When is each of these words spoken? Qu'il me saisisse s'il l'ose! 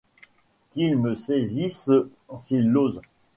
Qu'il 0.73 0.97
me 0.97 1.13
saisisse 1.13 1.91
s'il 2.35 2.67
l'ose! 2.67 3.01